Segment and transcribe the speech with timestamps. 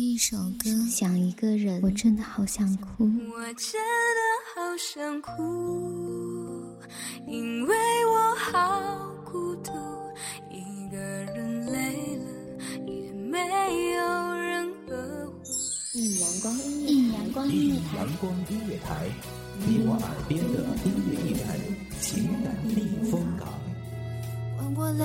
[0.00, 3.02] 一首歌，想一个人，我真的好想哭。
[3.02, 4.20] 我真的
[4.54, 5.32] 好想哭，
[7.26, 7.74] 因为
[8.06, 9.72] 我好孤独，
[10.52, 12.26] 一个人累了
[12.86, 13.40] 也没
[13.94, 15.42] 有人呵护。
[15.94, 19.10] 一阳光音乐，一阳光音乐台，阳光音乐台，
[19.66, 21.58] 你我耳边的音乐驿站，
[22.00, 23.48] 情感避风港。
[24.56, 25.04] 换我来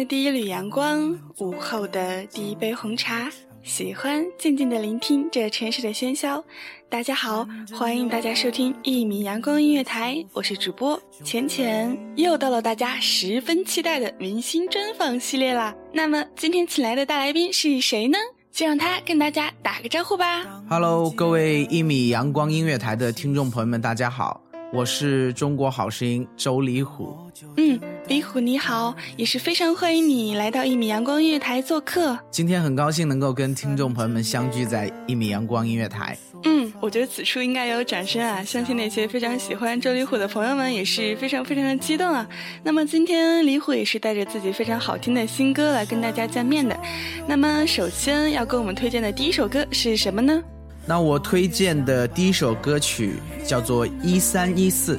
[0.00, 3.30] 的第一缕阳光，午后的第一杯红茶，
[3.62, 6.42] 喜欢静静的聆听这城市的喧嚣。
[6.88, 7.46] 大家好，
[7.78, 15.74] 欢迎大家收听一米阳光音乐台，我是主播浅浅，又到了大家十分期待的明星专访系列啦。
[15.92, 18.16] 那么今天请来的大来宾是谁呢？
[18.50, 20.46] 就让他跟大家打个招呼吧。
[20.70, 24.40] Hello，各位一米阳光音乐台的听众朋友们，大家好，
[24.72, 27.16] 我是中国好声音周李虎。
[27.56, 32.16] 嗯，李虎你好，也是非常欢迎你来到一米阳光音乐台做客。
[32.30, 36.16] 今天很高兴能够跟听众朋友们相聚在一米阳光音乐台。
[36.44, 38.44] 嗯，我觉得此处应该有掌声啊！
[38.44, 42.24] 相信那些非常喜欢周李虎的朋友们也是非常非常的激动啊。
[42.62, 46.78] 那么今天李虎也是带着自己非常好听的新歌来跟大家见面的。
[47.26, 50.40] 那么首先要跟我们推荐的第一首歌是什么呢？
[50.86, 53.14] 那我推荐的第一首歌曲
[53.46, 54.96] 叫做《一三一四》。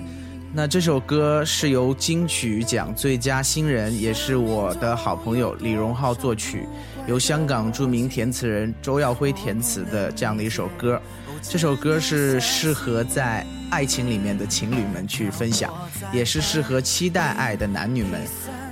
[0.53, 6.68] 那这首歌是由金曲奖最佳新人，也是我的好朋友李荣浩作曲，
[7.08, 11.02] 由香港著名填词人周耀辉填词的这样的一首歌。
[11.42, 15.74] 这首歌是适合在爱情里面的情侣们去分享，
[16.13, 18.22] 也是适合期待爱的男女们。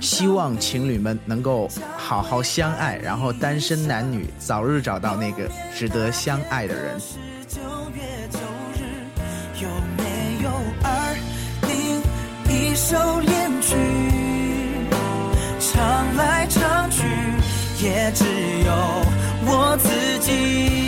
[0.00, 6.98] 希望情侣们能够好好相爱，然后单身男女早日找到那个值得相爱的人。
[12.74, 13.76] 首恋曲？
[15.60, 17.04] 唱来唱去，
[17.84, 18.24] 也只
[18.66, 18.72] 有
[19.46, 20.79] 我自己。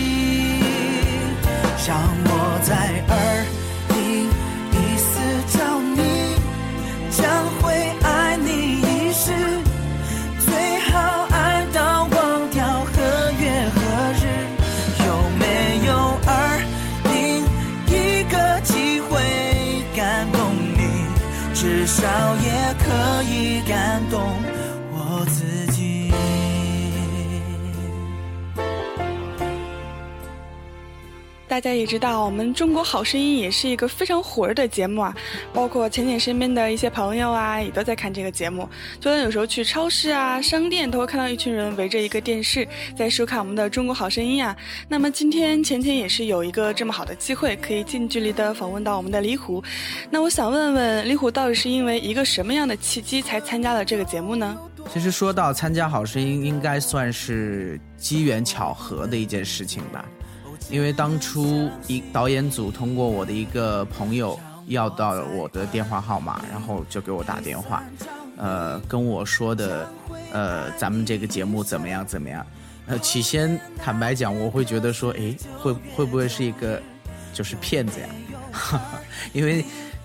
[21.92, 24.41] 少也可以感动。
[31.52, 35.14] 大家也知道，我们《中国好声音》也是一个非常火热的节目啊，
[35.52, 38.66] 包括浅浅身边的一些朋友啊，也都在看这个节目。
[38.98, 44.56] 就算有时候去超市啊、商店，都会看到一群人围着一个电视在收看我们的《中国好声音》啊。
[44.88, 49.62] 那么今天浅浅也是有一个这么好的机会，可以近距离的访问到我们的李虎。
[50.08, 54.58] 那我想问问李虎，到底是因为一个什么样的契机才参加了这个节目呢？
[54.90, 60.02] 其实说到参加《好声音》，应该算是机缘巧合的一件事情吧。
[60.70, 67.82] 因为当初一导演组通过我的一个朋友要到了我的电话号码，然后就给我打电话，
[68.36, 69.88] 呃，跟我说的，
[70.32, 72.46] 呃，咱们这个节目怎么样怎么样。
[72.86, 76.80] 呃，起先坦白讲，我会觉得说，诶，会会不会是一个
[77.32, 78.08] 就是骗子呀？
[79.32, 79.64] 因为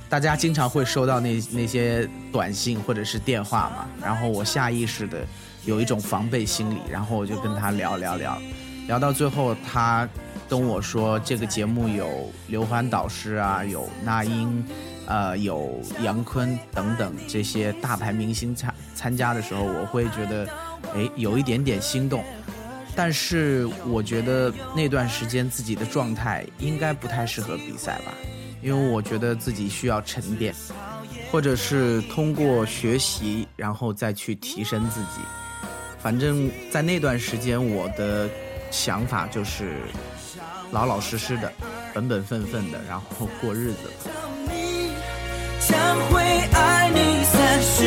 [0.09, 5.25] 大家经常会收到那那些短信或者是电话嘛，然后我下意识的
[5.65, 8.39] 有一种防备心理，然后我就跟他聊聊聊，
[8.87, 10.07] 聊到最后他
[10.49, 14.65] 跟我说这个节目有刘欢导师啊，有那英，
[15.05, 20.47] 呃，有杨坤等等这些大牌明星参参加的时候，我会觉得，
[20.95, 22.23] 哎，有一点点心动。
[22.95, 28.13] 但是我觉得那段时间自己的状态应该不太适合比赛吧，
[28.61, 30.53] 因因为我觉得自己需要沉淀，
[31.31, 35.21] 或者是通过学习，然后再去提升自己。
[35.99, 38.29] 反正，在那段时间，我的
[38.71, 39.81] 想法就是
[40.71, 41.51] 老老实实的、
[41.93, 43.91] 本本分分的，然后过日子。
[45.59, 45.77] 将
[46.09, 46.21] 会
[46.53, 47.83] 爱你三世，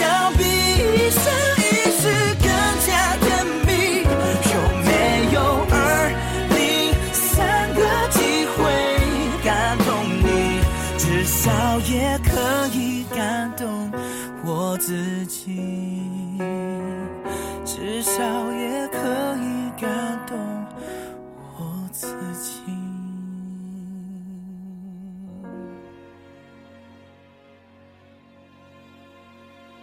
[0.00, 1.22] 要比一生
[1.58, 1.60] 一
[1.90, 2.02] 世
[2.40, 2.46] 更
[2.86, 3.70] 加甜蜜。
[4.52, 4.54] 有
[4.84, 4.90] 没
[5.32, 5.36] 有
[5.70, 5.74] 二
[6.50, 6.56] 零
[7.12, 7.80] 三个
[8.10, 8.16] 机
[8.54, 8.60] 会
[9.44, 9.90] 感动
[10.22, 10.30] 你？
[10.98, 12.30] 至少也可
[12.76, 13.90] 以感动
[14.44, 16.21] 我自己。
[17.64, 18.22] 至少
[18.52, 18.98] 也可
[19.38, 20.36] 以感动
[21.56, 22.60] 我自己。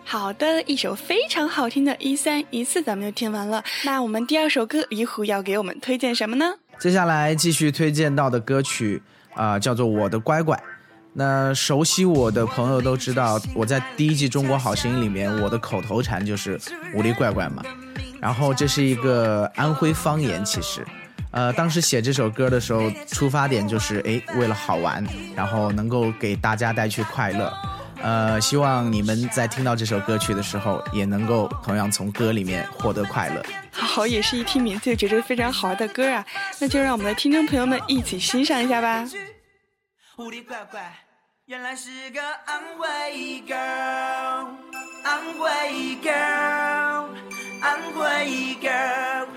[0.03, 3.63] 好的，一首非常好听的《一三一四》，咱们就听完了。
[3.85, 6.45] 那我们第二首歌，李虎要给我们推荐什么呢？
[6.79, 9.01] 接下来继续推荐到的歌曲
[9.35, 10.57] 啊、叫做《我的乖乖》。
[11.13, 16.59] 那熟悉我的朋友都知道，我在第一季《中国好声音》里面，我的口头禅就是
[16.95, 17.63] “无力乖乖”嘛。
[18.21, 20.85] 然后这是一个安徽方言，其实，
[21.31, 27.51] 呃，当时写这首歌的时候，出发点就是诶，为了好玩，然后能够给大家带去快乐。
[28.01, 33.43] 呃，希望你们在听到这首歌曲的时候，也能够同样从歌里面获得快乐。
[33.71, 36.25] 好，也是一听名字就觉得非常好玩的歌啊。
[36.59, 39.05] 那就让我们的听众朋友们一起欣赏一下吧。
[40.19, 40.81] 狐狸乖乖，
[41.45, 42.85] 原来是个安徽
[43.47, 44.49] girl，
[45.01, 45.49] 安徽
[46.03, 47.05] girl，
[47.61, 48.03] 安徽
[48.61, 49.27] girl，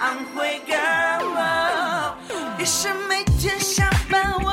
[0.00, 2.16] 安徽 girl。
[2.58, 4.52] 于是每天下班我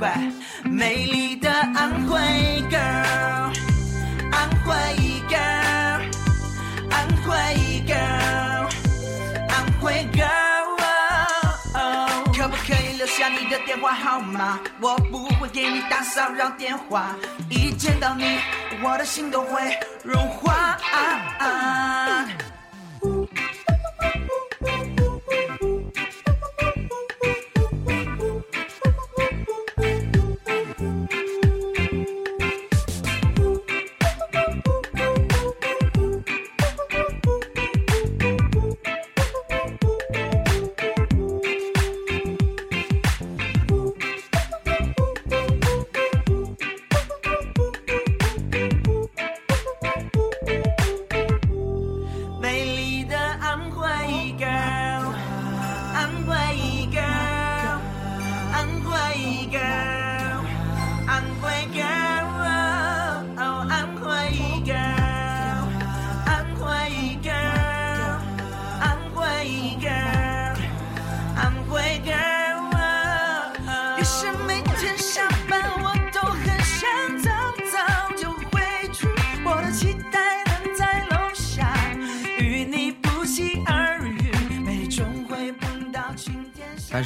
[0.00, 0.32] 狐狸乖乖，
[0.64, 2.18] 美丽的安徽
[2.70, 3.52] girl，
[4.32, 4.74] 安徽
[5.28, 6.00] girl，
[6.90, 7.36] 安徽
[7.86, 8.68] girl，
[9.48, 10.48] 安徽 girl。
[12.32, 14.58] 可不可以留下你的电话号码？
[14.80, 17.14] 我不会给你打骚扰电话，
[17.50, 18.38] 一见到你，
[18.82, 20.78] 我的心都会融化。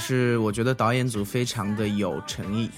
[0.07, 2.71] 是我觉得导演组非常的有诚意，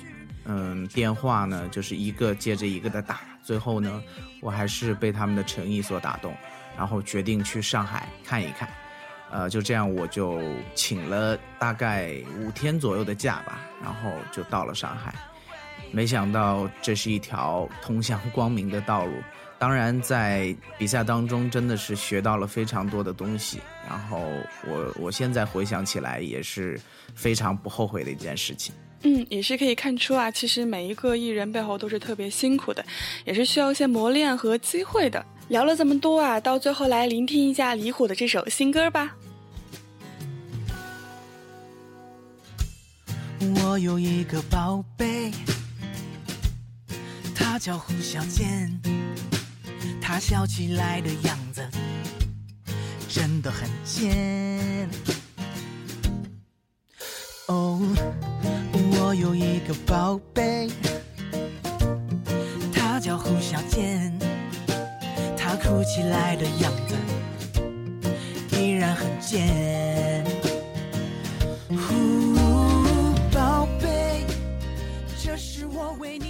[0.44, 4.00] 嗯，电话呢就是一个接着一个的打，最后呢，
[4.40, 6.32] 我还是被他们的诚意所打动，
[6.76, 8.68] 然后决定去上海看一看，
[9.32, 10.40] 呃，就这样我就
[10.76, 15.12] 请了大概五天左右的假吧，然后就到了上海，
[15.90, 19.12] 没想到这是一条通向光明的道路。
[19.58, 24.20] 当然，在比赛当中真的是学到了非常多的东西，然后
[24.66, 26.78] 我我现在回想起来也是
[27.14, 28.74] 非常不后悔的一件事情。
[29.02, 32.84] 嗯，也是可以看出啊，其实每一个艺人背后都是特别辛苦的，
[33.24, 35.24] 也是需要一些磨练和机会的。
[35.48, 39.14] 聊了这么多啊，到最后来聆听一下李虎的这首新歌吧。
[43.60, 45.30] 我有一个宝贝，
[47.56, 48.70] 她叫胡小贱，
[49.98, 51.66] 她笑起来的样子
[53.08, 54.86] 真的很贱。
[57.46, 57.80] 哦，
[58.74, 60.68] 我有一个宝贝，
[62.74, 64.12] 她叫胡小贱，
[65.34, 66.94] 她哭起来的样子
[68.54, 70.26] 依然很贱。
[71.70, 74.26] 呼，宝贝，
[75.24, 76.25] 这是我为你。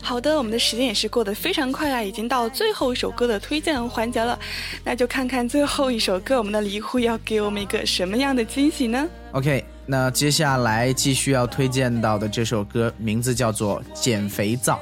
[0.00, 4.38] 好的，我们的时间也是过得非常快啊，已经到最后一首歌的推荐环节了，
[4.84, 14.80] 那就看看最后一首歌，我们的李虎要给我们一个什么样的惊喜呢？OK，那接下来继续要推荐到的这首歌名字叫做《减肥皂》，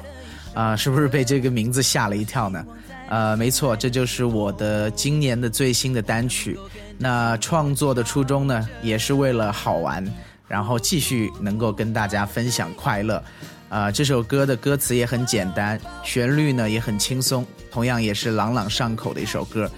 [0.58, 2.64] 啊，是不是被这个名字吓了一跳呢？
[3.10, 6.58] 呃，没错，这就是我的今年的最新的单曲。
[6.96, 10.02] 那创作的初衷呢，也是为了好玩，
[10.48, 13.22] 然后继续能够跟大家分享快乐。
[13.70, 19.70] 啊，这首歌的歌词也很简单，旋律呢也很轻松，同样也是朗朗上口的一首歌。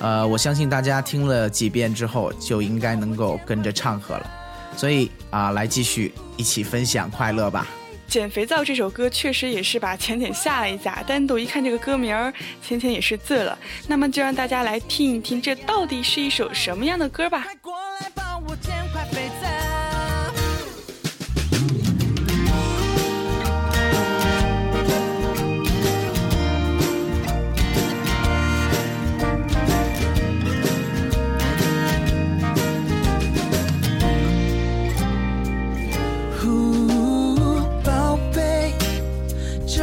[0.00, 4.30] 呃，我相信大家听了几遍之后，就应该能够跟着唱和了。
[4.76, 7.66] 所以啊，来继续一起分享快乐吧。
[8.06, 13.58] 减肥皂这首歌确实也是把浅浅吓了一下，单独一看这个歌名儿，浅浅也是醉了。
[13.86, 17.46] 那么就让大家来听一听，这到底是一首什么样的歌吧。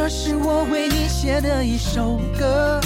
[0.08, 2.80] 这是我为你写的一首歌，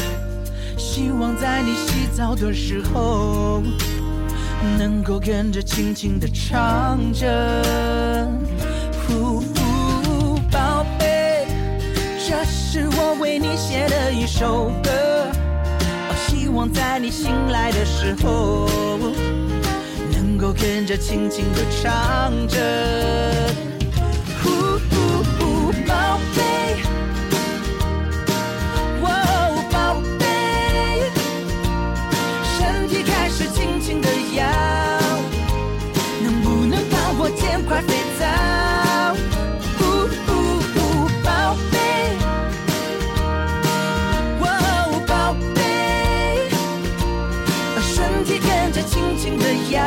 [0.78, 3.62] 希望在你洗澡的时候，
[4.78, 7.62] 能够跟着轻轻的唱着。
[9.06, 11.46] 呼呼，宝贝，
[12.26, 15.28] 这是我为你写的一首歌，
[16.26, 18.66] 希望在你醒来的时候，
[20.10, 23.69] 能够跟着轻轻的唱着。
[49.70, 49.80] 要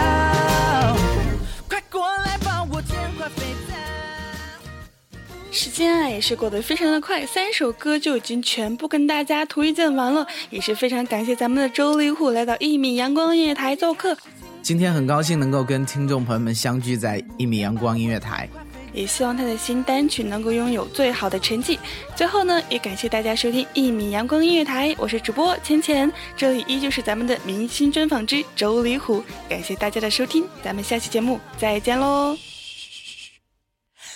[5.52, 14.18] 时间啊，也是过得非常的快，三首歌就已经全部跟大家推荐完了，也是非常感谢咱们的周立虎来到一米阳光音乐台做客。
[14.62, 18.50] 今天很高兴能够跟听众朋友们相聚在一米阳光音乐台。
[18.94, 21.80] 也希望他的新单曲能够拥有最好的成绩。
[22.16, 29.24] 最后呢，也感谢大家收听一米阳光音乐台，我是主播浅浅，这里依旧是咱们的明星专访之周李虎。
[29.50, 32.38] 感谢大家的收听，咱们下期节目再见喽！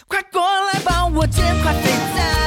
[0.08, 2.47] 快过来帮我捡块肥皂。